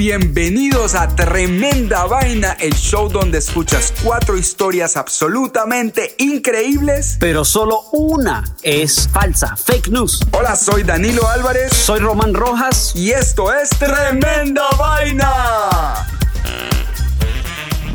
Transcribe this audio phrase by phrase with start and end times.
[0.00, 7.18] bienvenidos a Tremenda Vaina, el show donde escuchas cuatro historias absolutamente increíbles.
[7.20, 10.26] Pero solo una es falsa, fake news.
[10.32, 11.74] Hola, soy Danilo Álvarez.
[11.74, 12.92] Soy Román Rojas.
[12.96, 16.08] Y esto es Tremenda Vaina.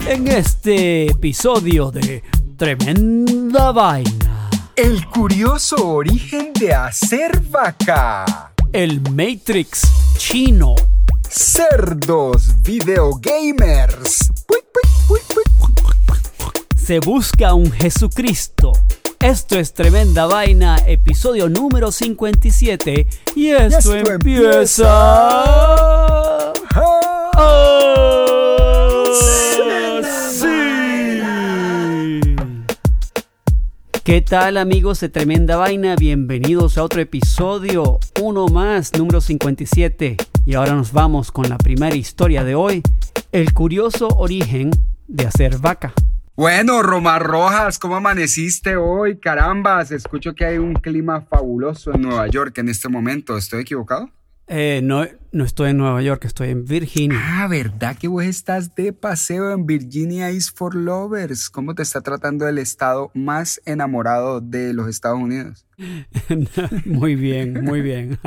[0.08, 2.22] En este episodio de
[2.56, 4.48] Tremenda Vaina.
[4.76, 8.52] El curioso origen de hacer vaca.
[8.72, 9.88] El Matrix
[10.20, 10.76] chino
[11.36, 14.32] cerdos videogamers.
[16.78, 18.72] Se busca un Jesucristo.
[19.20, 23.08] Esto es Tremenda Vaina, episodio número 57.
[23.36, 24.86] Y esto, empieza...
[34.04, 35.96] ¿Qué tal amigos de Tremenda Vaina?
[35.96, 40.16] Bienvenidos a otro episodio, uno más, número 57.
[40.48, 42.84] Y ahora nos vamos con la primera historia de hoy,
[43.32, 44.70] el curioso origen
[45.08, 45.92] de hacer vaca.
[46.36, 49.18] Bueno, Romar Rojas, ¿cómo amaneciste hoy?
[49.18, 53.36] Carambas, escucho que hay un clima fabuloso en Nueva York en este momento.
[53.36, 54.12] ¿Estoy equivocado?
[54.48, 57.20] Eh, no, no estoy en Nueva York, estoy en Virginia.
[57.20, 61.50] Ah, ¿verdad que vos estás de paseo en Virginia is for Lovers?
[61.50, 65.66] ¿Cómo te está tratando el estado más enamorado de los Estados Unidos?
[66.86, 68.20] muy bien, muy bien.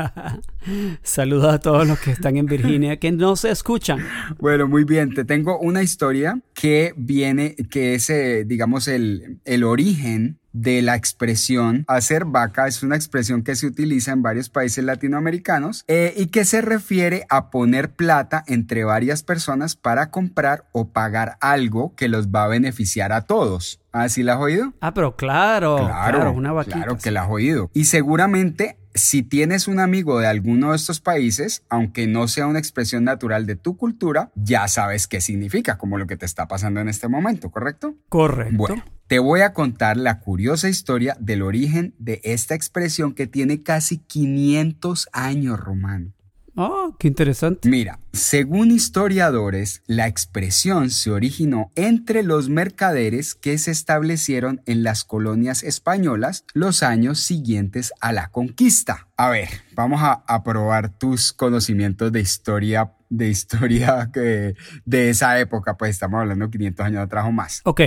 [1.02, 4.00] Saludos a todos los que están en Virginia que no se escuchan.
[4.38, 5.14] Bueno, muy bien.
[5.14, 10.96] Te tengo una historia que viene, que es, eh, digamos, el, el origen de la
[10.96, 16.26] expresión hacer vaca es una expresión que se utiliza en varios países latinoamericanos eh, y
[16.26, 22.08] que se refiere a poner plata entre varias personas para comprar o pagar algo que
[22.08, 23.80] los va a beneficiar a todos.
[23.92, 24.74] ¿Ah, sí la has oído?
[24.80, 26.76] Ah, pero claro, claro, una vaquita.
[26.76, 27.70] Claro que la has oído.
[27.72, 32.58] Y seguramente si tienes un amigo de alguno de estos países, aunque no sea una
[32.58, 36.80] expresión natural de tu cultura, ya sabes qué significa, como lo que te está pasando
[36.80, 37.96] en este momento, ¿correcto?
[38.08, 38.56] Correcto.
[38.56, 43.62] Bueno, te voy a contar la curiosa historia del origen de esta expresión que tiene
[43.62, 46.14] casi 500 años, Román.
[46.60, 47.68] Ah, qué interesante.
[47.68, 55.04] Mira, según historiadores, la expresión se originó entre los mercaderes que se establecieron en las
[55.04, 59.06] colonias españolas los años siguientes a la conquista.
[59.16, 65.76] A ver, vamos a, probar tus conocimientos de historia de historia que, de esa época,
[65.76, 67.60] pues estamos hablando 500 años atrás o más.
[67.64, 67.82] Ok.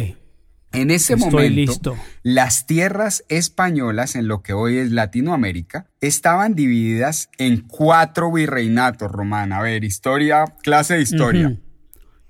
[0.74, 7.62] En ese momento, las tierras españolas en lo que hoy es Latinoamérica estaban divididas en
[7.62, 9.52] cuatro virreinatos, Román.
[9.52, 11.58] A ver, historia, clase de historia.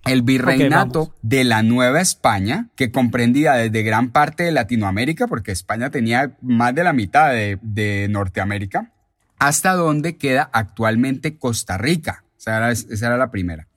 [0.06, 5.92] El virreinato de la Nueva España, que comprendía desde gran parte de Latinoamérica, porque España
[5.92, 8.92] tenía más de la mitad de, Norteamérica,
[9.38, 12.24] hasta donde queda actualmente Costa Rica.
[12.40, 13.68] esa era la primera.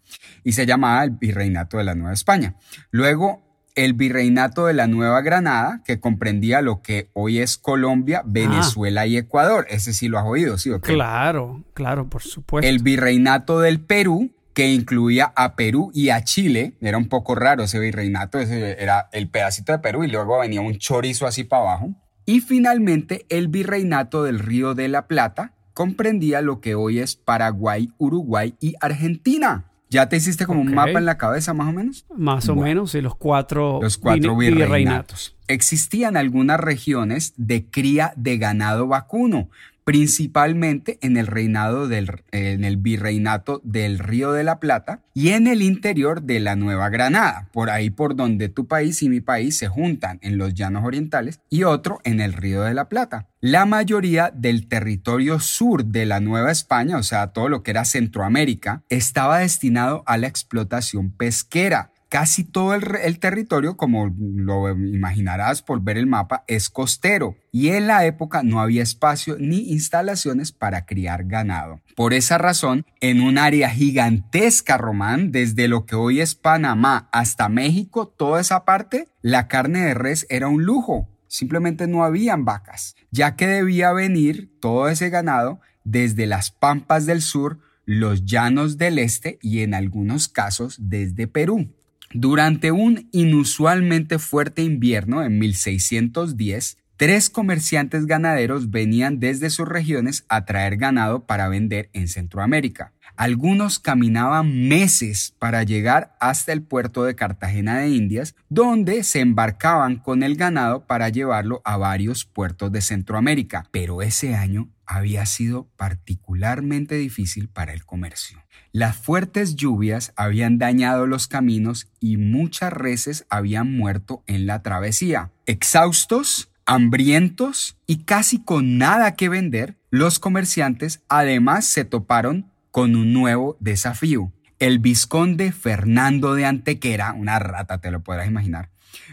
[0.42, 2.54] Y se llamaba el virreinato de la Nueva España.
[2.90, 8.26] Luego el virreinato de la Nueva Granada, que comprendía lo que hoy es Colombia, ah.
[8.26, 9.66] Venezuela y Ecuador.
[9.68, 10.92] Ese sí lo has oído, ¿sí o qué?
[10.92, 12.68] Claro, claro, por supuesto.
[12.68, 16.74] El virreinato del Perú, que incluía a Perú y a Chile.
[16.80, 20.60] Era un poco raro ese virreinato, ese era el pedacito de Perú y luego venía
[20.60, 21.94] un chorizo así para abajo.
[22.24, 27.90] Y finalmente el virreinato del Río de la Plata comprendía lo que hoy es Paraguay,
[27.98, 29.72] Uruguay y Argentina.
[29.94, 32.04] ¿Ya te hiciste como un mapa en la cabeza más o menos?
[32.16, 35.36] Más o menos, y los cuatro, los cuatro virreinatos.
[35.46, 39.50] Existían algunas regiones de cría de ganado vacuno,
[39.84, 45.46] principalmente en el reinado del en el virreinato del Río de la Plata y en
[45.46, 49.56] el interior de la Nueva Granada, por ahí por donde tu país y mi país
[49.56, 53.28] se juntan en los llanos orientales y otro en el Río de la Plata.
[53.40, 57.84] La mayoría del territorio sur de la Nueva España, o sea, todo lo que era
[57.84, 65.82] Centroamérica, estaba destinado a la explotación pesquera Casi todo el, territorio, como lo imaginarás por
[65.82, 70.86] ver el mapa, es costero y en la época no había espacio ni instalaciones para
[70.86, 71.80] criar ganado.
[71.96, 77.48] Por esa razón, en un área gigantesca, Román, desde lo que hoy es Panamá hasta
[77.48, 81.08] México, toda esa parte, la carne de res era un lujo.
[81.26, 87.22] Simplemente no habían vacas, ya que debía venir todo ese ganado desde las pampas del
[87.22, 91.74] sur, los llanos del este y en algunos casos desde Perú.
[92.14, 100.44] Durante un inusualmente fuerte invierno en 1610, Tres comerciantes ganaderos venían desde sus regiones a
[100.44, 102.93] traer ganado para vender en Centroamérica.
[103.16, 109.96] Algunos caminaban meses para llegar hasta el puerto de Cartagena de Indias, donde se embarcaban
[109.96, 113.68] con el ganado para llevarlo a varios puertos de Centroamérica.
[113.70, 118.42] Pero ese año había sido particularmente difícil para el comercio.
[118.72, 125.30] Las fuertes lluvias habían dañado los caminos y muchas reses habían muerto en la travesía.
[125.46, 133.12] Exhaustos, hambrientos y casi con nada que vender, los comerciantes además se toparon con un
[133.12, 134.32] nuevo desafío.
[134.58, 138.68] El vizconde Fernando de Antequera, una rata te lo podrás imaginar,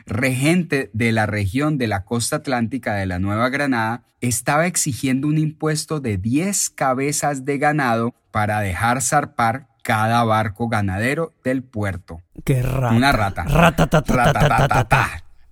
[0.07, 5.37] regente de la región de la costa atlántica de la Nueva Granada, estaba exigiendo un
[5.37, 12.19] impuesto de 10 cabezas de ganado para dejar zarpar cada barco ganadero del puerto.
[12.43, 12.95] ¡Qué rata!
[12.95, 13.43] Una rata.
[13.43, 13.89] Rata,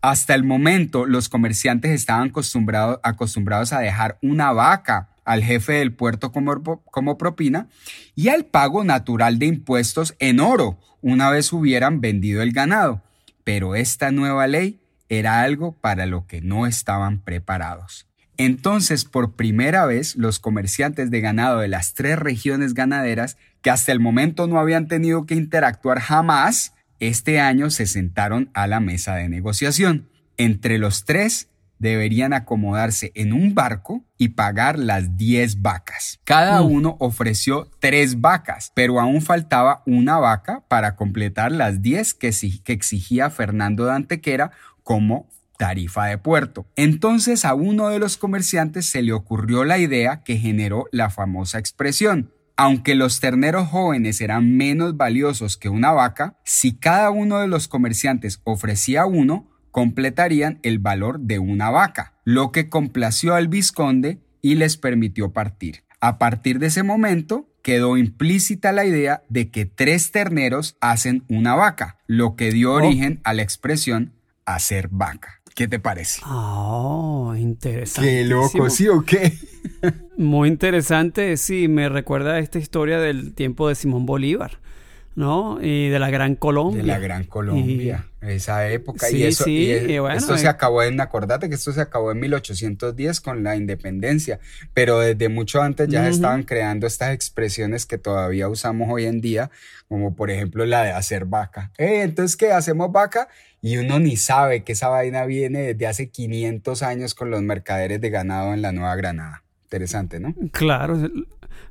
[0.02, 5.94] Hasta el momento, los comerciantes estaban acostumbrados, acostumbrados a dejar una vaca al jefe del
[5.94, 7.68] puerto como, como propina
[8.16, 13.04] y al pago natural de impuestos en oro una vez hubieran vendido el ganado.
[13.44, 18.08] Pero esta nueva ley era algo para lo que no estaban preparados.
[18.38, 23.92] Entonces, por primera vez, los comerciantes de ganado de las tres regiones ganaderas, que hasta
[23.92, 29.14] el momento no habían tenido que interactuar jamás, este año se sentaron a la mesa
[29.14, 30.10] de negociación.
[30.38, 31.49] Entre los tres
[31.80, 36.20] deberían acomodarse en un barco y pagar las 10 vacas.
[36.26, 42.28] Cada uno ofreció 3 vacas, pero aún faltaba una vaca para completar las 10 que,
[42.68, 44.52] exigía Fernando de Antequera
[44.84, 46.68] como tarifa de puerto.
[46.76, 51.60] Entonces a uno de los comerciantes se le ocurrió la idea que generó la famosa
[51.60, 52.34] expresión.
[52.56, 57.70] Aunque los terneros jóvenes eran menos valiosos que una vaca, si cada uno de los
[57.70, 64.56] comerciantes ofrecía uno, completarían el valor de una vaca, lo que complació al vizconde y
[64.56, 65.84] les permitió partir.
[66.02, 71.56] A partir de ese momento quedó implícita la idea de que tres terneros hacen una
[71.56, 72.76] vaca, lo que dio oh.
[72.76, 74.14] origen a la expresión
[74.46, 75.42] hacer vaca.
[75.56, 76.22] ¿Qué te parece?
[76.26, 78.10] Oh, interesante.
[78.10, 79.38] Qué loco, ¿sí o qué?
[80.18, 84.60] Muy interesante, sí, me recuerda a esta historia del tiempo de Simón Bolívar
[85.20, 85.62] ¿no?
[85.62, 86.82] Y de la Gran Colombia.
[86.82, 89.12] De la Gran Colombia, esa época.
[89.12, 90.48] y eso, sí, esto se eh.
[90.48, 94.40] acabó en, acordate que esto se acabó en 1810 con la independencia,
[94.74, 99.52] pero desde mucho antes ya estaban creando estas expresiones que todavía usamos hoy en día,
[99.90, 101.74] como por ejemplo la de hacer vaca.
[101.78, 102.54] Eh, entonces, ¿qué?
[102.54, 103.28] ¿Hacemos vaca?
[103.62, 108.00] Y uno ni sabe que esa vaina viene desde hace 500 años con los mercaderes
[108.00, 109.44] de ganado en la Nueva Granada.
[109.66, 110.34] Interesante, ¿no?
[110.54, 110.98] Claro,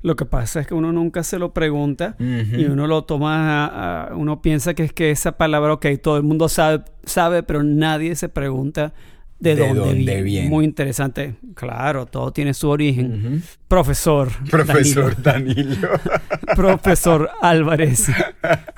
[0.03, 4.41] lo que pasa es que uno nunca se lo pregunta y uno lo toma, uno
[4.43, 8.29] piensa que es que esa palabra, ok, todo el mundo sabe, sabe pero nadie se
[8.29, 8.93] pregunta
[9.39, 10.49] de, dónde, viene.
[10.49, 11.37] Muy interesante.
[11.55, 13.43] Claro, todo tiene su origen.
[13.69, 14.31] Profesor.
[14.51, 15.89] Profesor Danilo.
[16.57, 18.07] profesor Álvarez.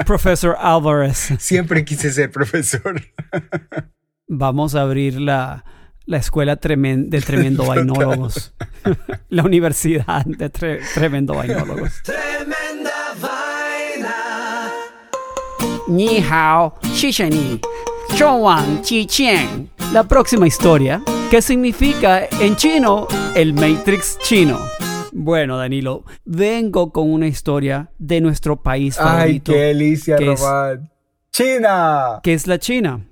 [0.05, 1.35] profesor Álvarez.
[1.39, 3.01] Siempre quise ser profesor.
[4.29, 5.65] Vamos a abrir la,
[6.11, 8.53] la escuela del tremendo vainólogos.
[9.29, 12.03] la universidad de tremendo vainólogos.
[12.03, 14.73] Tremenda vaina.
[15.87, 16.75] Ni hao,
[17.31, 17.61] ni,
[19.93, 23.07] La próxima historia, ¿qué significa en chino
[23.37, 24.59] el Matrix chino?
[25.13, 29.53] Bueno, Danilo, vengo con una historia de nuestro país favorito.
[29.53, 30.17] ¡Ay, qué delicia,
[31.33, 32.19] ¡China!
[32.25, 33.07] ¿Qué es la China?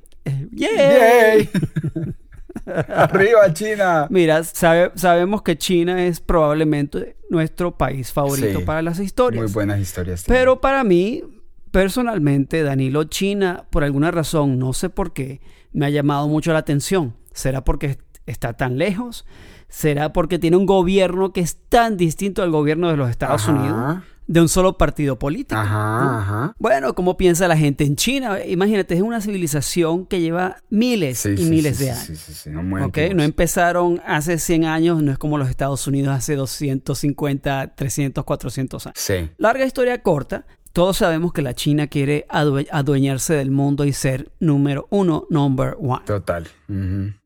[0.51, 1.49] ¡Yay!
[2.89, 4.07] Arriba China.
[4.11, 9.45] Mira, sabemos que China es probablemente nuestro país favorito para las historias.
[9.45, 10.25] Muy buenas historias.
[10.27, 11.23] Pero para mí,
[11.71, 15.41] personalmente, Danilo, China, por alguna razón, no sé por qué,
[15.73, 17.15] me ha llamado mucho la atención.
[17.33, 19.27] ¿Será porque está tan lejos?
[19.69, 24.03] ¿Será porque tiene un gobierno que es tan distinto al gobierno de los Estados Unidos?
[24.29, 25.59] de un solo partido político.
[25.59, 26.55] Ajá, ajá.
[26.59, 28.39] Bueno, ¿cómo piensa la gente en China?
[28.45, 32.47] Imagínate, es una civilización que lleva miles y miles de años.
[32.47, 38.23] no, no empezaron hace 100 años, no es como los Estados Unidos hace 250, 300,
[38.23, 38.99] 400 años.
[38.99, 39.31] Sí.
[39.39, 40.45] Larga historia corta,
[40.79, 46.05] todos sabemos que la China quiere adueñarse del mundo y ser número uno, number one.
[46.05, 46.47] Total.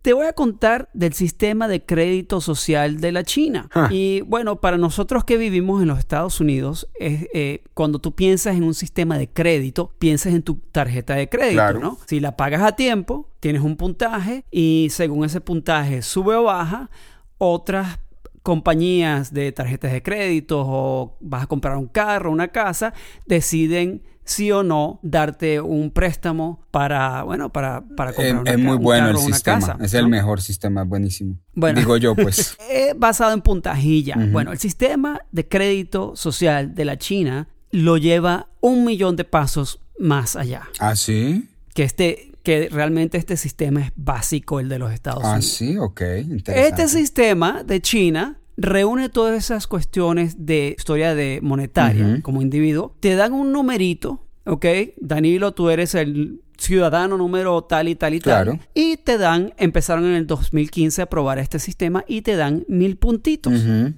[0.00, 3.68] Te voy a contar del sistema de crédito social de la China.
[3.90, 8.56] Y bueno, para nosotros que vivimos en los Estados Unidos, es, eh, cuando tú piensas
[8.56, 11.99] en un sistema de crédito, piensas en tu tarjeta de crédito, ¿no?
[12.06, 16.88] Si la pagas a tiempo, tienes un puntaje y según ese puntaje sube o baja,
[17.37, 17.99] otras
[18.42, 22.92] compañías de tarjetas de crédito o vas a comprar un carro, una casa,
[23.26, 28.58] deciden sí o no darte un préstamo para, bueno, para, para comprar Eh, una es
[28.58, 29.61] muy un bueno carro el una sistema.
[29.61, 29.99] casa, es ¿no?
[29.99, 31.37] el mejor sistema, buenísimo.
[31.54, 31.80] Bueno.
[31.80, 32.56] Digo yo, pues.
[32.70, 34.16] Es basado en puntajilla.
[34.30, 39.80] Bueno, el sistema de crédito social de la China lo lleva un millón de pasos
[39.99, 40.68] más allá.
[40.78, 41.49] ¿Ah, sí?
[41.75, 45.44] Que este, que realmente este sistema es básico, el de los Estados Ah, Unidos.
[45.46, 46.00] sí, ok.
[46.28, 46.82] Interesante.
[46.82, 52.96] Este sistema de China reúne todas esas cuestiones de historia de monetaria como individuo.
[53.00, 54.66] Te dan un numerito, ¿ok?
[54.99, 58.52] Danilo, tú eres el ciudadano número tal y tal y Claro.
[58.52, 58.61] tal.
[58.75, 62.97] Y te dan, empezaron en el 2015 a probar este sistema y te dan mil
[62.97, 63.54] puntitos.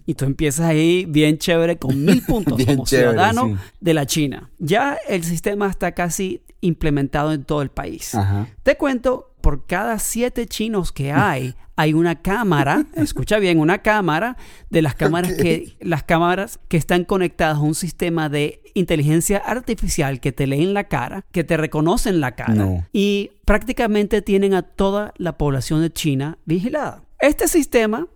[0.07, 3.55] Y tú empiezas ahí bien chévere con mil puntos como chévere, ciudadano sí.
[3.81, 4.51] de la China.
[4.59, 8.15] Ya el sistema está casi implementado en todo el país.
[8.15, 8.49] Ajá.
[8.63, 14.39] Te cuento, por cada siete chinos que hay, hay una cámara, escucha bien, una cámara
[14.71, 20.19] de las cámaras que las cámaras que están conectadas a un sistema de inteligencia artificial
[20.21, 22.87] que te leen la cara, que te reconocen la cara No.
[22.95, 27.03] y prácticamente tienen a toda la población de China vigilada.
[27.21, 28.09] Este sistema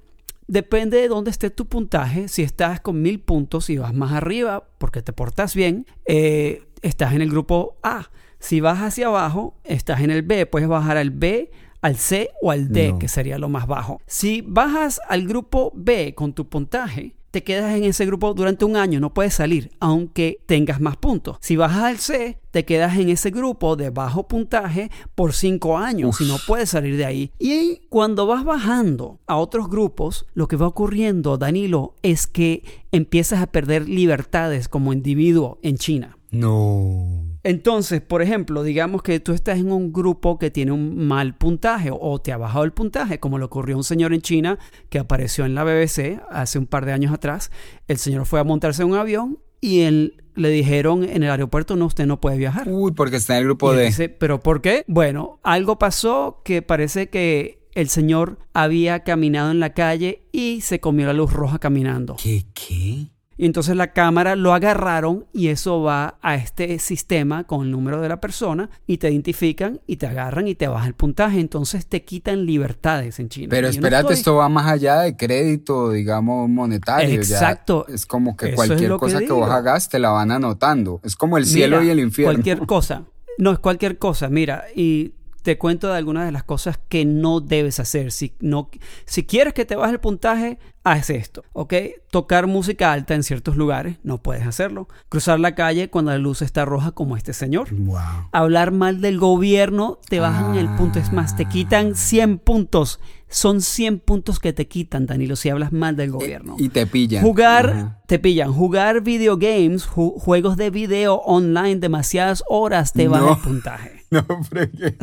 [0.51, 2.27] Depende de dónde esté tu puntaje.
[2.29, 7.13] Si estás con mil puntos y vas más arriba porque te portas bien, eh, estás
[7.13, 8.09] en el grupo A.
[8.39, 10.47] Si vas hacia abajo, estás en el B.
[10.47, 12.99] Puedes bajar al B, al C o al D, No.
[12.99, 14.01] que sería lo más bajo.
[14.07, 18.75] Si bajas al grupo B con tu puntaje, te quedas en ese grupo durante un
[18.77, 21.37] año, no puedes salir, aunque tengas más puntos.
[21.43, 26.21] Si bajas al C, te quedas en ese grupo de bajo puntaje por cinco años
[26.23, 27.31] y no puedes salir de ahí.
[27.39, 33.43] Y cuando vas bajando a otros grupos, lo que va ocurriendo, Danilo, es que empiezas
[33.43, 36.17] a perder libertades como individuo en China.
[36.31, 37.28] No.
[37.43, 41.91] Entonces, por ejemplo, digamos que tú estás en un grupo que tiene un mal puntaje
[41.93, 44.99] o te ha bajado el puntaje, como le ocurrió a un señor en China que
[44.99, 47.51] apareció en la BBC hace un par de años atrás.
[47.87, 51.77] El señor fue a montarse en un avión y él, le dijeron en el aeropuerto,
[51.77, 52.69] no, usted no puede viajar.
[52.69, 53.87] Uy, porque está en el grupo de.
[53.87, 54.85] dice, ¿pero por qué?
[54.87, 60.81] Bueno, algo pasó que parece que el señor había caminado en la calle y se
[60.81, 62.17] comió la luz roja caminando.
[62.23, 62.45] ¿Qué?
[62.55, 63.09] ¿Qué?
[63.39, 68.01] Y entonces la cámara lo agarraron y eso va a este sistema con el número
[68.01, 71.39] de la persona y te identifican y te agarran y te baja el puntaje.
[71.39, 73.47] Entonces te quitan libertades en China.
[73.51, 77.09] Pero no espérate, estoy- esto va más allá de crédito, digamos, monetario.
[77.11, 77.87] ya Exacto.
[77.89, 81.01] es como que Eso cualquier que cosa que, vos hagas te la van anotando.
[81.05, 82.33] Es como el cielo Mira, y el infierno.
[82.35, 83.05] Cualquier cosa.
[83.39, 84.29] No, es cualquier cosa.
[84.29, 88.13] Mira, y te cuento de algunas de las cosas que no debes hacer.
[88.13, 88.71] Si, no,
[89.07, 91.75] si quieres que te baje el puntaje, haz esto, ¿ok?
[92.11, 94.89] Tocar música alta en ciertos lugares, no puedes hacerlo.
[95.09, 97.75] Cruzar la calle cuando la luz está roja como este señor.
[97.75, 97.99] Wow.
[98.33, 100.99] Hablar mal del gobierno, te bajan el punto.
[100.99, 103.01] Es más, te quitan 100 puntos.
[103.31, 106.57] Son 100 puntos que te quitan, Danilo, si hablas mal del gobierno.
[106.59, 107.23] Y te pillan.
[107.23, 108.03] Jugar, Ajá.
[108.07, 108.53] te pillan.
[108.55, 113.33] Jugar video games, ju- juegos de video online demasiadas horas te baja No.
[113.35, 113.98] el puntaje.
[114.11, 114.95] No fregues.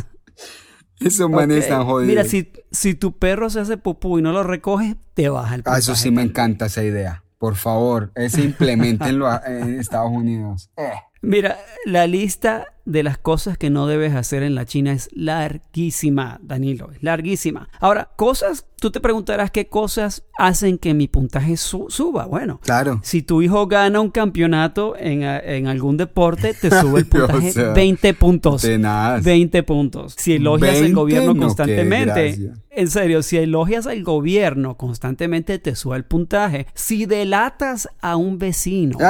[1.00, 2.08] Esos manes están jodidos.
[2.08, 5.60] Mira, si, si tu perro se hace pupú y no lo recoges, te baja el
[5.60, 5.78] Ah, puntaje.
[5.80, 7.24] eso sí me encanta esa idea.
[7.38, 10.70] Por favor, ese implementenlo en Estados Unidos.
[10.76, 10.92] Eh.
[11.24, 16.38] Mira, la lista de las cosas que no debes hacer en la China es larguísima,
[16.42, 17.68] Danilo, es larguísima.
[17.80, 22.26] Ahora, cosas, tú te preguntarás qué cosas hacen que mi puntaje su- suba.
[22.26, 23.00] Bueno, Claro.
[23.02, 27.52] si tu hijo gana un campeonato en, en algún deporte, te sube el O puntaje
[27.52, 28.60] sea, 20 puntos.
[28.62, 29.24] Tenaz.
[29.24, 30.14] 20 puntos.
[30.18, 35.96] Si elogias al 20, gobierno constantemente, en serio, si elogias al gobierno constantemente, te sube
[35.96, 36.66] el puntaje.
[36.74, 38.98] Si delatas a un vecino,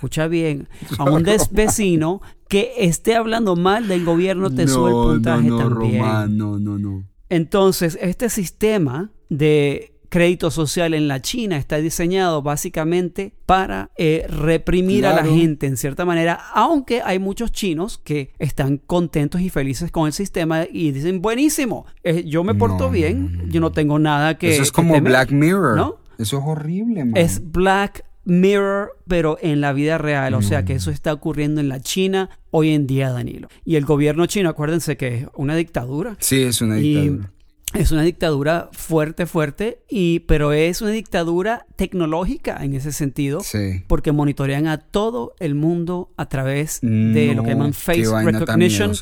[0.00, 0.66] escucha bien,
[0.98, 5.58] a un vecino que esté hablando mal del gobierno, te sube el no, puntaje no,
[5.58, 6.02] no, también.
[6.02, 7.04] Román, no, no, no.
[7.28, 15.06] Entonces, este sistema de crédito social en la China está diseñado básicamente para eh, reprimir
[15.06, 19.92] a la gente en cierta manera, aunque hay muchos chinos que están contentos y felices
[19.92, 23.60] con el sistema y dicen, buenísimo, eh, yo me porto No, bien, no, no, yo
[23.60, 24.50] no tengo nada que...
[24.50, 25.76] Eso es que como temer", Black Mirror.
[25.76, 25.96] ¿no?
[26.18, 27.16] Eso es horrible, man.
[27.16, 30.34] Es Black Mirror, pero en la vida real.
[30.34, 30.76] O sea que Mm.
[30.76, 33.48] eso está ocurriendo en la China hoy en día, Danilo.
[33.64, 36.16] Y el gobierno chino, acuérdense que es una dictadura.
[36.20, 37.32] Sí, es una Y dictadura.
[37.74, 43.40] es una dictadura fuerte, fuerte, y, pero es una dictadura tecnológica en ese sentido.
[43.40, 43.82] Sí.
[43.88, 48.92] Porque monitorean a todo el mundo a través de lo que llaman face recognition,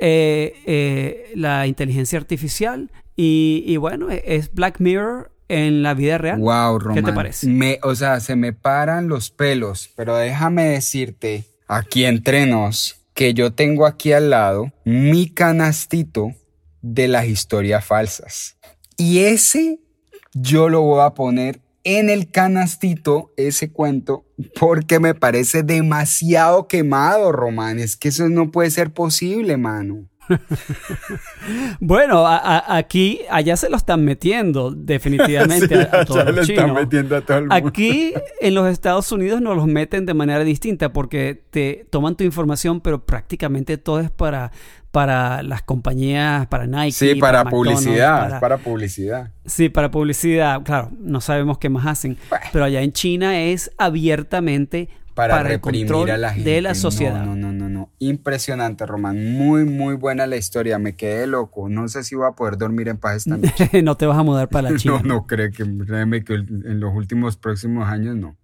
[0.00, 2.90] eh, eh, la inteligencia artificial.
[3.16, 6.38] Y, y bueno, e- es Black Mirror en la vida real.
[6.38, 6.94] Wow, Román.
[6.94, 7.46] ¿Qué te parece?
[7.48, 13.34] Me, o sea, se me paran los pelos, pero déjame decirte, aquí entre nos, que
[13.34, 16.32] yo tengo aquí al lado mi canastito
[16.82, 18.56] de las historias falsas.
[18.96, 19.80] Y ese
[20.34, 24.26] yo lo voy a poner en el canastito ese cuento
[24.58, 27.78] porque me parece demasiado quemado, Román.
[27.78, 30.08] Es que eso no puede ser posible, mano.
[31.80, 36.76] bueno, aquí, allá se lo están metiendo definitivamente a, todos los chinos.
[37.50, 42.24] Aquí en los Estados Unidos no los meten de manera distinta porque te toman tu
[42.24, 44.52] información, pero prácticamente todo es para,
[44.90, 46.92] para las compañías, para Nike.
[46.92, 49.30] Sí, para, publicidad, para, publicidad.
[49.46, 50.62] Sí, para publicidad.
[50.62, 52.16] Claro, no sabemos qué más hacen,
[52.52, 54.88] pero allá en China es abiertamente
[55.26, 56.48] para, reprimir a la gente.
[56.48, 57.24] De la sociedad.
[57.24, 57.67] No, no, no, no.
[57.98, 59.32] Impresionante, Román.
[59.34, 60.78] Muy, muy buena la historia.
[60.78, 61.68] Me quedé loco.
[61.68, 63.82] No sé si voy a poder dormir en paz esta noche.
[63.82, 65.00] no te vas a mudar para la China.
[65.02, 68.36] no, no, creo que, créeme que en los últimos próximos años no.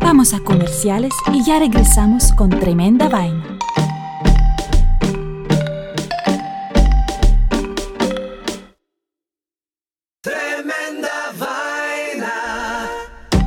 [0.00, 3.58] Vamos a comerciales y ya regresamos con tremenda vaina.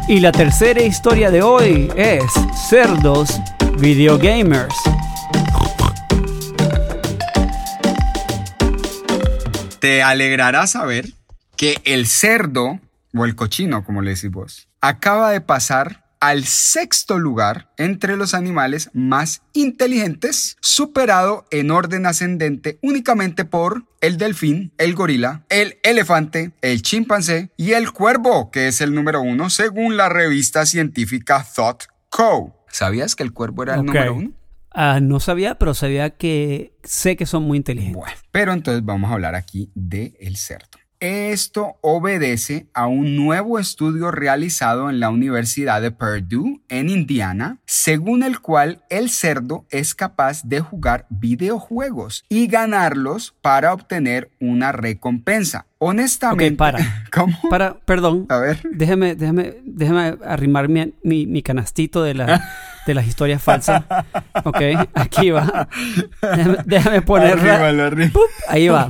[0.10, 2.24] Y la tercera historia de hoy es
[2.68, 3.40] cerdos
[3.80, 4.76] videogamers.
[9.80, 11.14] Te alegrará saber
[11.56, 12.80] que el cerdo,
[13.16, 18.34] o el cochino, como le decís vos, acaba de pasar al sexto lugar entre los
[18.34, 26.52] animales más inteligentes, superado en orden ascendente únicamente por el delfín, el gorila, el elefante,
[26.62, 31.84] el chimpancé y el cuervo, que es el número uno según la revista científica Thought
[32.10, 32.59] Co.
[32.72, 34.32] ¿Sabías que el cuervo era el número uno?
[34.72, 38.00] Ah, no sabía, pero sabía que sé que son muy inteligentes.
[38.00, 40.79] Bueno, pero entonces vamos a hablar aquí de el cerdo.
[41.00, 48.22] Esto obedece a un nuevo estudio realizado en la Universidad de Purdue, en Indiana, según
[48.22, 55.68] el cual el cerdo es capaz de jugar videojuegos y ganarlos para obtener una recompensa.
[55.78, 56.58] Honestamente.
[56.58, 57.06] para.
[57.14, 57.38] ¿Cómo?
[57.50, 58.26] Para, perdón.
[58.28, 58.60] A ver.
[58.70, 62.44] Déjame, déjame, déjame arrimar mi, mi, canastito de, la,
[62.86, 63.84] de las historias falsas.
[64.44, 64.62] Ok,
[64.94, 65.68] aquí va.
[66.66, 67.92] Déjame, ponerla.
[68.48, 68.90] Ahí va.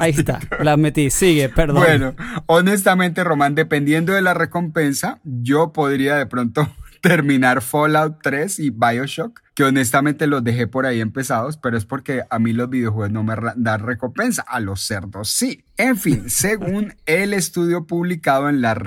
[0.00, 0.40] Ahí está.
[0.60, 1.10] La metí.
[1.10, 1.82] Sigue, perdón.
[1.82, 2.14] Bueno,
[2.46, 6.68] honestamente, Román, dependiendo de la recompensa, yo podría de pronto
[7.00, 12.22] terminar Fallout 3 y Bioshock que honestamente los dejé por ahí empezados, pero es porque
[12.30, 15.64] a mí los videojuegos no me dan recompensa, a los cerdos sí.
[15.76, 18.80] En fin, según el estudio publicado en la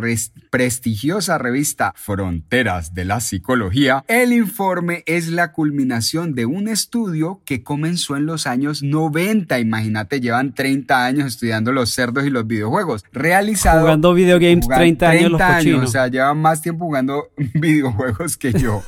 [0.50, 7.64] prestigiosa revista Fronteras de la Psicología, el informe es la culminación de un estudio que
[7.64, 9.60] comenzó en los años 90.
[9.60, 13.04] Imagínate, llevan 30 años estudiando los cerdos y los videojuegos.
[13.12, 13.82] Realizado.
[13.82, 15.84] Jugando videogames 30 años los cochinos.
[15.84, 18.84] o sea, llevan más tiempo jugando videojuegos que yo.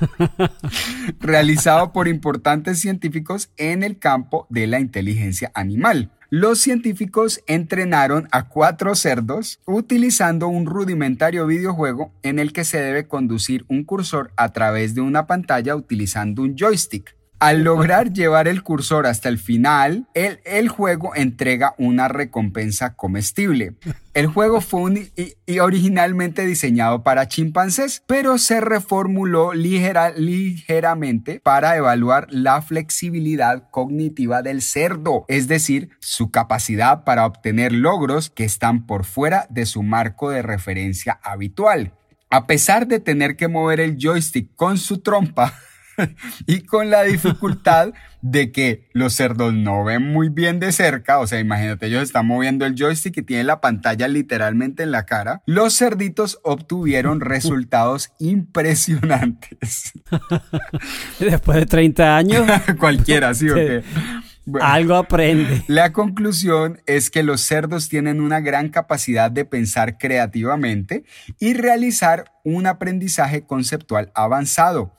[1.20, 6.12] Realizado por importantes científicos en el campo de la inteligencia animal.
[6.30, 13.08] Los científicos entrenaron a cuatro cerdos utilizando un rudimentario videojuego en el que se debe
[13.10, 17.17] conducir un cursor a través de una pantalla utilizando un joystick.
[17.40, 23.76] Al lograr llevar el cursor hasta el final, el, el juego entrega una recompensa comestible.
[24.16, 25.12] El juego fue
[25.46, 34.42] y, originalmente diseñado para chimpancés, pero se reformuló ligera, ligeramente para evaluar la flexibilidad cognitiva
[34.42, 39.84] del cerdo, es decir, su capacidad para obtener logros que están por fuera de su
[39.84, 41.94] marco de referencia habitual.
[42.32, 45.54] A pesar de tener que mover el joystick con su trompa,
[46.48, 51.28] y con la dificultad de que los cerdos no ven muy bien de cerca, o
[51.28, 55.42] sea, imagínate, ellos están moviendo el joystick y tienen la pantalla literalmente en la cara,
[55.46, 59.94] los cerditos obtuvieron resultados impresionantes.
[61.20, 62.48] Después de 30 años.
[62.80, 63.84] Cualquiera, sí, o qué.
[64.62, 65.64] Algo aprende.
[65.68, 71.04] La conclusión es que los cerdos tienen una gran capacidad de pensar creativamente
[71.38, 74.94] y realizar un aprendizaje conceptual avanzado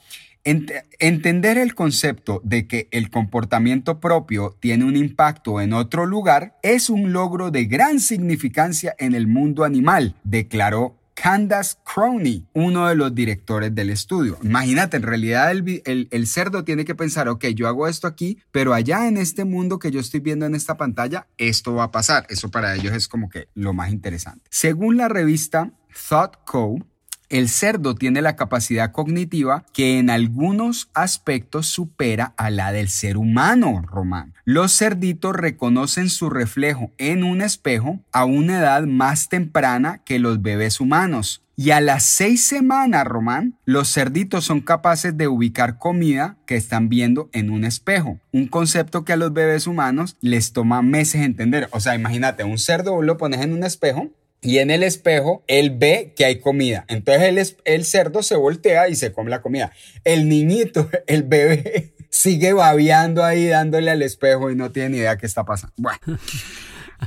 [0.44, 6.90] entender el concepto de que el comportamiento propio tiene un impacto en otro lugar es
[6.90, 13.12] un logro de gran significancia en el mundo animal, declaró Candace Crony, uno de los
[13.12, 14.38] directores del estudio.
[14.42, 18.72] Imagínate, en realidad el, el, cerdo tiene que pensar, ok, yo hago esto aquí, pero
[18.72, 22.24] allá en este mundo que yo estoy viendo en esta pantalla, esto va a pasar.
[22.28, 24.44] Eso para ellos es como que lo más interesante.
[24.50, 25.72] Según la revista
[26.08, 26.78] Thought Co.,
[27.28, 33.16] el cerdo tiene la capacidad cognitiva que en algunos aspectos supera a la del ser
[33.16, 34.34] humano, Román.
[34.44, 40.40] Los cerditos reconocen su reflejo en un espejo a una edad más temprana que los
[40.40, 41.42] bebés humanos.
[41.60, 46.88] Y a las seis semanas, Román, los cerditos son capaces de ubicar comida que están
[46.88, 48.20] viendo en un espejo.
[48.32, 51.68] Un concepto que a los bebés humanos les toma meses entender.
[51.72, 54.08] O sea, imagínate, un cerdo lo pones en un espejo
[54.40, 56.84] y en el espejo él ve que hay comida.
[56.88, 59.72] Entonces el, el cerdo se voltea y se come la comida.
[60.04, 65.18] El niñito, el bebé, sigue babeando ahí dándole al espejo y no tiene ni idea
[65.18, 65.74] qué está pasando.
[65.76, 65.98] Bueno.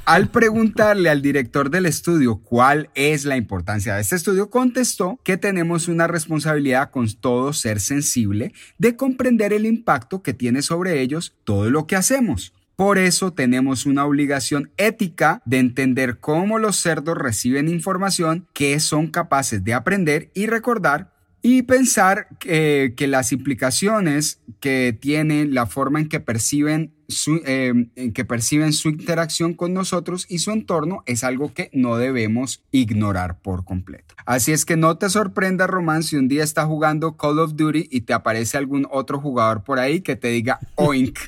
[0.06, 5.36] Al preguntarle al director del estudio cuál es la importancia de este estudio, contestó que
[5.36, 11.36] tenemos una responsabilidad con todo ser sensible de comprender el impacto que tiene sobre ellos
[11.44, 12.54] todo lo que hacemos.
[12.82, 19.06] Por eso tenemos una obligación ética de entender cómo los cerdos reciben información que son
[19.06, 21.14] capaces de aprender y recordar
[21.44, 28.26] y pensar que, las implicaciones que tiene la forma en que perciben su, en que
[28.26, 33.64] perciben su interacción con nosotros y su entorno es algo que no debemos ignorar por
[33.64, 34.16] completo.
[34.26, 37.90] Así es que no te sorprenda, Román, si un día estás jugando Call of Duty
[37.92, 41.20] y te aparece algún otro jugador por ahí que te diga oink.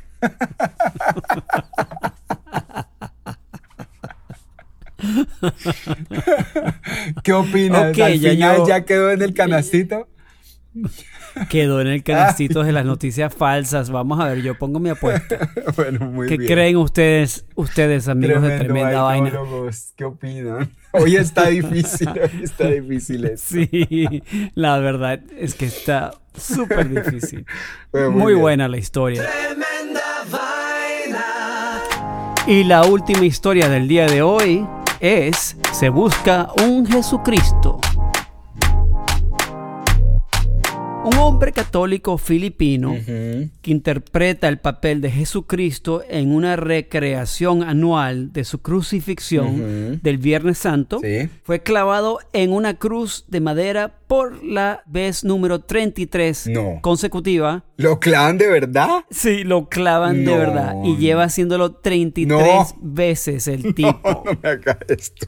[7.24, 7.98] ¿Qué opinas?
[8.00, 10.08] ¿Al final ya quedó en el canastito?
[11.50, 13.90] Quedó en el canastito de las noticias falsas.
[13.90, 15.50] Vamos a ver, yo pongo mi apuesta.
[15.76, 19.32] bueno, muy ¿Qué creen ustedes, ustedes amigos de Tremenda Vaina?
[19.96, 20.72] ¿Qué opinan?
[20.92, 24.22] Hoy está difícil, hoy está difícil Sí,
[24.54, 27.46] la verdad es que está súper difícil.
[28.12, 29.24] muy, buena la historia.
[29.24, 29.73] Tremenda Vaina.
[32.45, 34.67] Y la última historia del día de hoy
[34.99, 37.79] es Se busca un Jesucristo.
[41.06, 48.44] Un hombre católico filipino que interpreta el papel de Jesucristo en una recreación anual de
[48.46, 51.02] su crucifixión del Viernes Santo
[51.44, 56.50] fue clavado en una cruz de madera por la vez número 33
[56.82, 57.66] consecutiva.
[57.78, 59.04] ¿Lo clavan de verdad?
[59.10, 64.24] Sí, lo clavan de verdad y lleva haciéndolo 33 veces el tipo.
[64.26, 65.28] no me haga esto.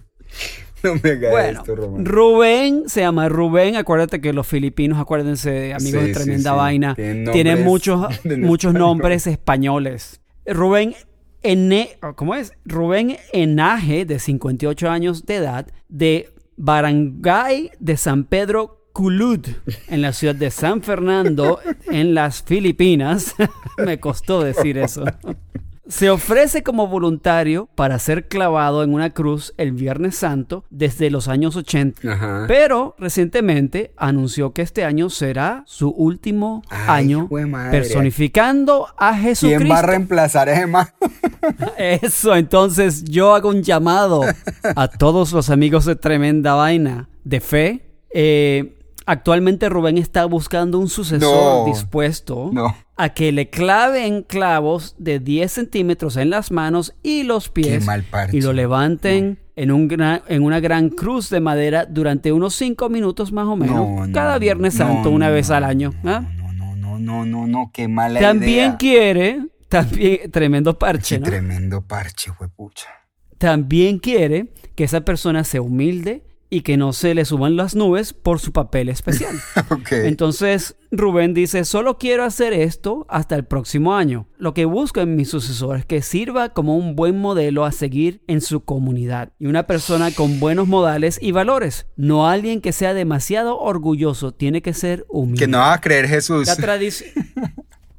[0.85, 3.75] No me bueno, esto, Rubén se llama Rubén.
[3.75, 10.21] Acuérdate que los filipinos, acuérdense, amigos de tremenda vaina, tienen, muchos, muchos nombres españoles.
[10.45, 10.93] Rubén
[11.41, 12.53] Ene, ¿cómo es?
[12.65, 19.45] Rubén Enaje, de 58 años de edad, de Barangay de San Pedro Culud,
[19.87, 23.35] en la ciudad de San Fernando, en las Filipinas.
[23.77, 25.03] Me costó decir eso
[25.87, 31.27] se ofrece como voluntario para ser clavado en una cruz el Viernes Santo desde los
[31.27, 32.45] años 80.
[32.47, 37.29] Pero recientemente anunció que este año será su último año
[37.71, 39.63] personificando a Jesucristo.
[39.63, 40.93] ¿Quién va a reemplazar a Emma?
[41.77, 44.23] Eso, entonces yo hago un llamado
[44.75, 47.81] a todos los amigos de Tremenda Vaina de fe.
[48.13, 48.71] Eh,
[49.07, 52.51] Actualmente Rubén está buscando un sucesor dispuesto
[52.97, 57.85] a que le claven clavos de 10 centímetros en las manos y los pies
[58.31, 59.89] y lo levanten en, un
[60.27, 64.75] en una gran cruz de madera durante unos 5 minutos más o menos cada Viernes
[64.75, 65.93] Santo una vez al año.
[66.03, 66.23] ¿ah?
[66.37, 71.25] No, no, no, no, no, no, qué mala También quiere, también, tremendo parche, ¿no?
[71.25, 72.89] Tremendo parche, pucha.
[73.37, 78.13] También quiere que esa persona sea humilde y que no se le suban las nubes
[78.13, 79.35] por su papel especial.
[79.91, 84.27] Entonces Rubén dice, solo quiero hacer esto hasta el próximo año.
[84.37, 88.21] Lo que busco en mi sucesor es que sirva como un buen modelo a seguir
[88.27, 92.93] en su comunidad y una persona con buenos modales y valores, no alguien que sea
[92.93, 95.39] demasiado orgulloso, tiene que ser humilde.
[95.39, 96.47] Que no va a creer Jesús.
[96.47, 97.09] La tradición...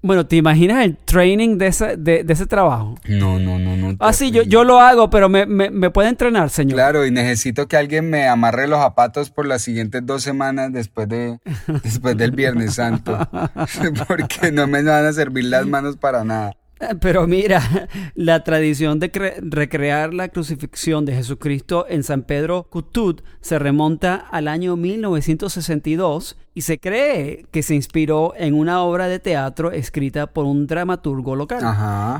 [0.06, 2.94] Bueno, ¿te imaginas el training de ese, de, ese trabajo?
[3.08, 3.96] No, no, no, no.
[3.98, 6.74] Ah, sí, yo, yo lo hago, pero me, me, puede entrenar, señor.
[6.74, 11.08] Claro, y necesito que alguien me amarre los zapatos por las siguientes dos semanas después,
[11.08, 11.40] de,
[11.82, 13.18] después del Viernes Santo.
[14.08, 16.52] Porque no me van a servir las manos para nada.
[17.00, 19.10] Pero mira, la tradición de
[19.40, 26.62] recrear la crucifixión de Jesucristo en San Pedro Cutut se remonta al año 1962 y
[26.62, 31.60] se cree que se inspiró en una obra de teatro escrita por un dramaturgo local.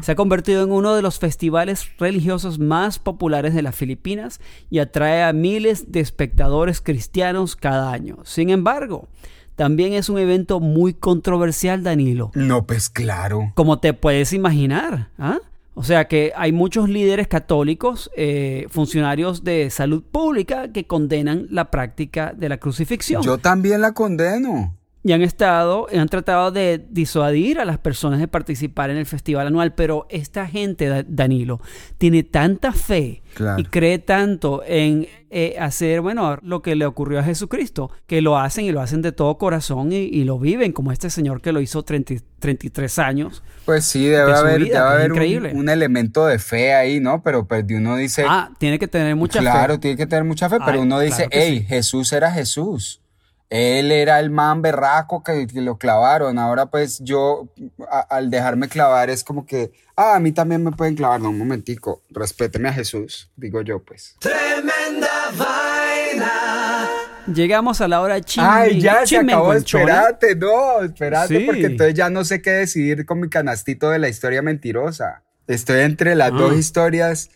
[0.03, 4.79] Se ha convertido en uno de los festivales religiosos más populares de las Filipinas y
[4.79, 8.19] atrae a miles de espectadores cristianos cada año.
[8.25, 9.09] Sin embargo,
[9.57, 12.31] también es un evento muy controversial, Danilo.
[12.35, 13.53] No, pues claro.
[13.55, 15.09] Como te puedes imaginar.
[15.19, 15.39] ¿ah?
[15.75, 21.71] O sea que hay muchos líderes católicos, eh, funcionarios de salud pública, que condenan la
[21.71, 23.23] práctica de la crucifixión.
[23.23, 24.75] Yo también la condeno.
[25.07, 29.47] Y han estado, han tratado de disuadir a las personas de participar en el festival
[29.47, 31.61] anual, pero esta gente, Danilo,
[31.97, 33.23] tiene tanta fe
[33.57, 38.37] y cree tanto en eh, hacer, bueno, lo que le ocurrió a Jesucristo, que lo
[38.37, 41.61] hacen y lo hacen de todo corazón y, lo viven, como este señor que lo
[41.61, 43.45] hizo 33 años.
[43.65, 45.13] Pues sí, debe haber,
[45.55, 47.23] un, elemento de fe ahí, ¿no?
[47.23, 48.25] Pero pues uno dice...
[48.27, 49.45] Ah, tiene que tener mucha fe.
[49.45, 53.03] Claro, tiene que tener mucha fe, pero uno dice, hey, Jesús era Jesús.
[53.49, 56.39] Él era el man berraco que, lo clavaron.
[56.39, 57.49] Ahora pues yo
[58.11, 61.21] al dejarme clavar es como que, ah, a mí también me pueden clavar.
[61.21, 64.17] No, un momentico, respéteme a Jesús, digo yo pues.
[64.19, 66.89] Tremenda vaina.
[67.33, 72.09] Llegamos a la hora chimbi, Ay, ya se acabó, espérate, no, espérate, porque entonces ya
[72.09, 75.25] no sé qué decidir con mi canastito de la historia mentirosa.
[75.49, 76.57] Estoy entre las dos ah.
[76.57, 77.31] historias.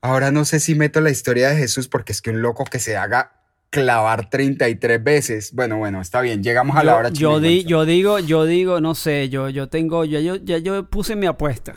[0.00, 2.78] Ahora no sé si meto la historia de Jesús porque es que un loco que
[2.78, 3.35] se haga
[3.70, 5.52] clavar 33 veces.
[5.52, 9.28] Bueno, bueno, está bien, llegamos a la hora yo, yo digo, yo digo, no sé,
[9.28, 11.74] yo, yo tengo, ya yo, ya yo puse mi apuesta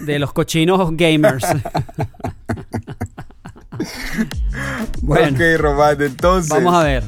[0.00, 1.46] de los cochinos gamers.
[5.02, 6.50] bueno, ok, Román, entonces.
[6.50, 7.04] Vamos a ver.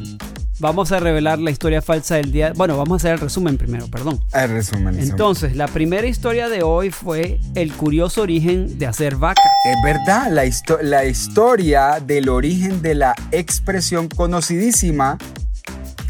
[0.60, 2.52] Vamos a revelar la historia falsa del día.
[2.56, 4.20] Bueno, vamos a hacer el resumen primero, perdón.
[4.32, 4.98] El resumen.
[4.98, 9.40] Entonces, la primera historia de hoy fue el curioso origen de hacer vaca.
[9.64, 10.42] Es verdad, la,
[10.82, 15.16] la historia del origen de la expresión conocidísima.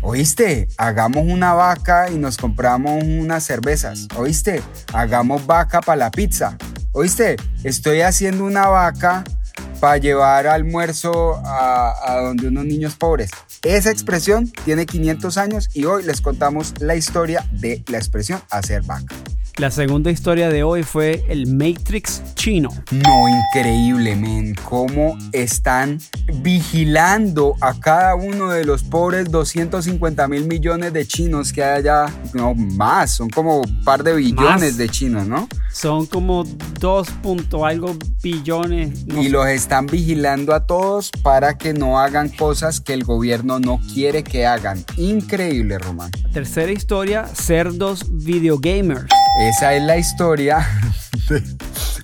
[0.00, 0.68] ¿Oíste?
[0.78, 4.08] Hagamos una vaca y nos compramos unas cervezas.
[4.16, 4.62] ¿Oíste?
[4.94, 6.56] Hagamos vaca para la pizza.
[6.92, 7.36] ¿Oíste?
[7.64, 9.24] Estoy haciendo una vaca
[9.80, 13.30] para llevar almuerzo a, donde unos niños pobres.
[13.62, 18.82] Esa expresión tiene 500 años y hoy les contamos la historia de la expresión hacer
[18.82, 19.14] vaca.
[19.58, 22.68] La segunda historia de hoy fue el Matrix chino.
[22.92, 24.54] No, increíble, men.
[24.54, 25.98] Cómo están
[26.44, 32.06] vigilando a cada uno de los pobres 250 mil millones de chinos que hay allá.
[32.34, 33.16] No, más.
[33.16, 35.48] Son como un par de billones de chinos, ¿no?
[35.72, 36.44] Son como
[36.78, 37.08] 2
[37.64, 39.06] algo billones.
[39.08, 43.80] y los están vigilando a todos para que no hagan cosas que el gobierno no
[43.92, 44.84] quiere que hagan.
[44.96, 46.12] Increíble, Román.
[46.32, 49.06] Tercera historia, cerdos videogamers.
[49.48, 50.68] Esa es la historia
[51.30, 51.42] de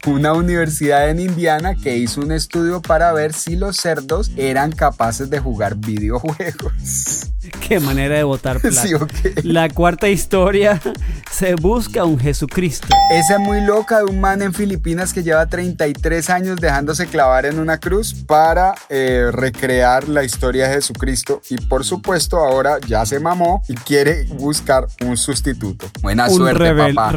[0.07, 5.29] una universidad en Indiana que hizo un estudio para ver si los cerdos eran capaces
[5.29, 7.34] de jugar videojuegos.
[7.69, 9.07] Qué manera de votar plata.
[9.43, 10.81] La cuarta historia
[11.31, 12.89] se busca un Jesucristo.
[13.11, 17.47] Esa es muy loca de un man en Filipinas que lleva 33 años dejándose clavar
[17.47, 23.05] en una cruz para eh, recrear la historia de Jesucristo y por supuesto ahora ya
[23.07, 25.87] se mamó y quiere buscar un sustituto.
[26.03, 27.13] Buena suerte, papá.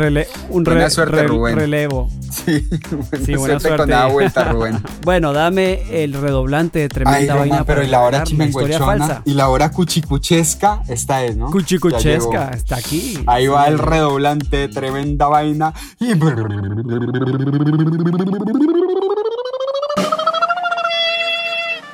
[0.49, 1.55] un buena suerte, Rubén.
[1.55, 2.09] relevo.
[2.37, 2.67] Sí,
[3.35, 4.81] buena, suerte, con la vuelta, Rubén.
[5.03, 7.63] bueno, dame el redoblante de tremenda Ay, vaina.
[7.65, 9.71] pero y la hora chimenguechona y la hora
[10.27, 11.49] cuchicuchesca, esta es, ¿no?
[11.51, 13.17] Cuchicuchesca, está aquí.
[13.27, 16.13] Ahí va el redoblante tremenda vaina y...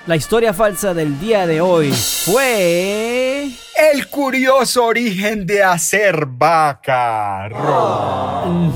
[0.05, 3.51] La historia falsa del día de hoy fue...
[3.91, 7.49] El curioso origen de hacer vaca.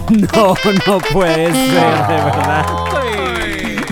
[0.07, 0.55] No,
[0.87, 2.65] no puede ser, de verdad.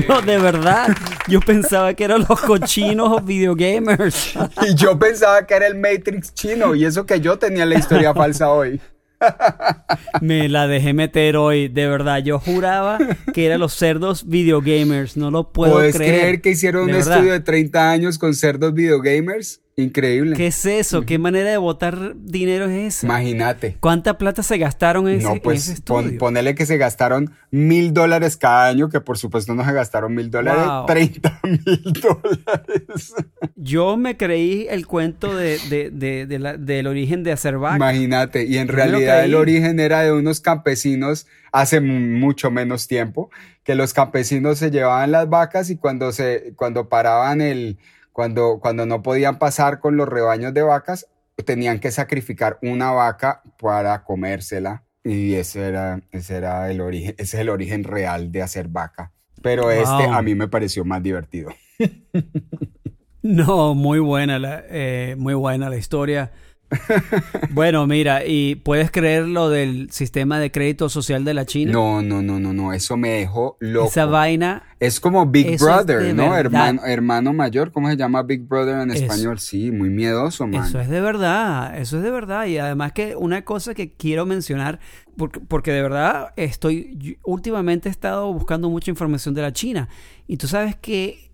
[0.10, 0.96] No, de verdad.
[1.28, 4.34] Yo pensaba que eran los cochinos videogamers.
[4.68, 6.76] Y yo pensaba que era el Matrix chino.
[6.76, 8.80] Y eso que yo tenía la historia falsa hoy.
[10.22, 12.20] Me la dejé meter hoy, de verdad.
[12.20, 12.98] Yo juraba
[13.34, 15.18] que eran los cerdos videogamers.
[15.18, 16.20] No lo puedo ¿Puedes creer.
[16.20, 19.62] creer que hicieron un estudio de 30 años con cerdos videogamers?
[19.78, 20.38] Increíble.
[20.38, 21.06] ¿Qué es eso?
[21.06, 23.08] ¿Qué manera de botar dinero es esa?
[23.08, 23.76] Imagínate.
[23.82, 26.18] ¿Cuánta plata se gastaron en, no, pues, ese, estudio?
[26.18, 30.32] ponele que se gastaron mil dólares cada año, que por supuesto no se gastaron mil
[30.32, 33.16] dólares, 30 mil dólares.
[33.58, 35.60] Yo me creí el cuento de,
[35.92, 37.76] del origen de hacer vaca.
[37.76, 43.30] Imagínate, y en realidad el origen era de unos campesinos hace mucho menos tiempo,
[43.66, 47.78] que los campesinos se llevaban las vacas y cuando, se, cuando paraban el
[48.15, 51.08] cuando, cuando no podían pasar con los rebaños de vacas,
[51.43, 54.86] tenían que sacrificar una vaca para comérsela.
[55.04, 59.12] Y ese era, ese era el origen, ese es el origen real de hacer vaca.
[59.41, 61.49] Pero este a mí me pareció más divertido.
[63.21, 66.32] no, muy buena la, eh, muy buena la historia
[67.52, 71.72] bueno, mira, ¿y puedes creer lo del sistema de crédito social de la China?
[71.72, 73.88] No, no, no, no, no, eso me dejó loco.
[73.88, 74.64] Esa vaina.
[74.80, 76.36] Es como Big Brother, ¿no?
[76.36, 79.40] Hermano, hermano mayor, ¿cómo se llama Big Brother en español?
[79.40, 80.66] Sí, muy miedoso, man.
[80.68, 82.46] Eso es de verdad, eso es de verdad.
[82.46, 84.80] Y además que una cosa que quiero mencionar,
[85.18, 89.90] porque, porque de verdad estoy, últimamente he estado buscando mucha información de la China.
[90.28, 91.25] Y tú sabes que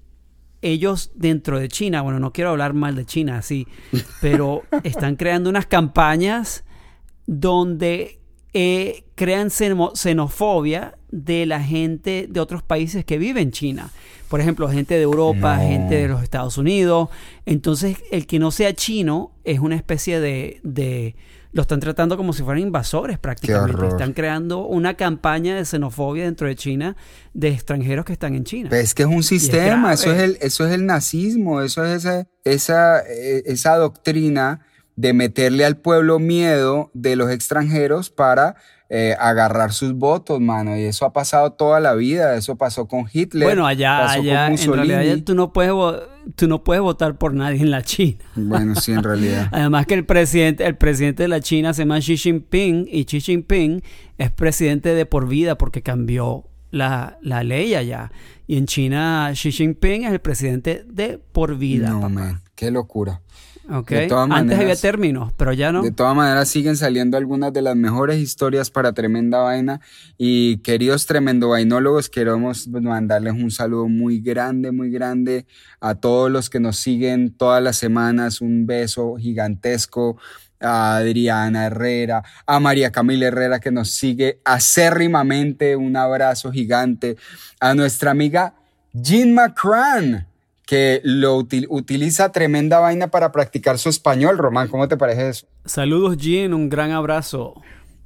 [0.62, 3.67] ellos dentro de China, bueno, no quiero hablar mal de China así,
[4.21, 6.63] pero están creando unas campañas
[7.26, 8.20] donde
[8.53, 13.89] eh, crean xenofobia de la gente de otros países que viven en China.
[14.29, 17.09] Por ejemplo, gente de Europa, gente de los Estados Unidos.
[17.45, 20.61] Entonces, el que no sea chino es una especie de
[21.53, 23.87] lo están tratando como si fueran invasores prácticamente.
[23.87, 26.95] Están creando una campaña de xenofobia dentro de China
[27.33, 28.69] de extranjeros que están en China.
[28.71, 32.27] es que es un sistema, eso, es el, eso es el nazismo, eso es esa,
[32.45, 34.61] esa, eh, esa doctrina
[34.95, 38.56] de meterle al pueblo miedo de los extranjeros para
[38.93, 40.77] eh, agarrar sus votos, mano.
[40.77, 42.36] Y eso ha pasado toda la vida.
[42.36, 43.45] Eso pasó con Hitler.
[43.45, 45.71] Bueno, allá, allá en realidad tú no puedes
[46.36, 48.17] tú no puedes votar por nadie en la China.
[48.36, 49.47] Bueno, sí, en realidad.
[49.54, 53.21] Además que el presidente, el presidente de la China se llama Xi Jinping y Xi
[53.21, 53.82] Jinping
[54.17, 58.12] es presidente de por vida porque cambió la, la ley allá.
[58.45, 61.91] Y en China Xi Jinping es el presidente de por vida.
[61.91, 63.21] No, man, qué locura.
[63.67, 65.82] Antes había términos, pero ya no.
[65.82, 69.82] De todas maneras siguen saliendo algunas de las mejores historias para Tremenda Vaina.
[70.17, 75.45] Y queridos tremendo vainólogos, queremos mandarles un saludo muy grande, muy grande
[75.80, 78.41] a todos los que nos siguen todas las semanas.
[78.41, 80.17] Un beso gigantesco
[80.60, 87.17] a Adriana Herrera, a María Camila Herrera que nos sigue acérrimamente, un abrazo gigante,
[87.60, 88.54] a nuestra amiga
[88.93, 90.28] Jean McCran,
[90.71, 94.38] que lo utiliza tremenda vaina para practicar su español.
[94.38, 95.45] Román, ¿cómo te parece eso?
[95.65, 97.55] Saludos, Jean, un gran abrazo.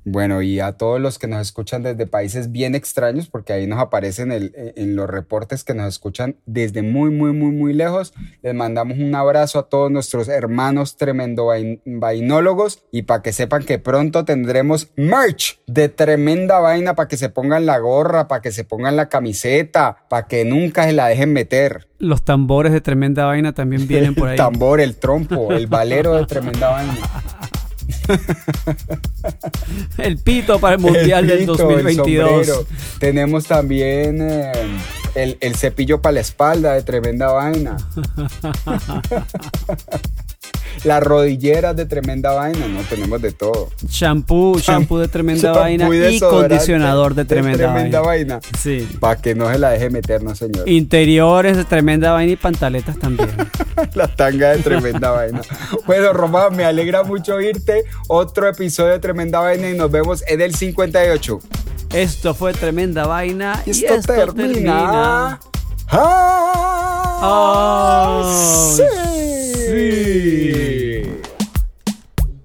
[0.08, 3.80] Bueno, y a todos los que nos escuchan desde países bien extraños, porque ahí nos
[3.80, 8.14] aparecen el, en los reportes que nos escuchan desde muy, muy, muy, muy lejos,
[8.44, 11.48] les mandamos un abrazo a todos nuestros hermanos tremendo
[11.86, 17.30] vainólogos y para que sepan que pronto tendremos merch de tremenda vaina para que se
[17.30, 21.34] pongan la gorra, para que se pongan la camiseta, para que nunca se la dejen
[21.34, 21.88] meter.
[21.98, 24.34] Los tambores de tremenda vaina también vienen por ahí.
[24.34, 26.96] El tambor, el trompo, el valero de tremenda vaina.
[29.98, 32.66] el pito para el Mundial del 2022.
[33.00, 34.52] Tenemos también eh,
[35.16, 37.78] el, el cepillo para la espalda de tremenda vaina.
[40.84, 43.70] Las rodilleras de tremenda vaina, no tenemos de todo.
[43.88, 48.40] Shampoo, shampoo de tremenda vaina y condicionador de tremenda, vaina.
[48.60, 48.88] Sí.
[49.00, 50.68] Para que no se la deje meter, no señor.
[50.70, 53.30] Interiores de tremenda vaina y pantaletas también.
[53.94, 55.42] la tanga de tremenda vaina.
[55.86, 57.86] Bueno, Román, me alegra mucho oírte.
[58.08, 61.40] Otro episodio de Tremenda Vaina y nos vemos en el 58.
[61.94, 65.40] Esto fue Tremenda Vaina y esto, termina.
[65.88, 66.46] ¡Ah!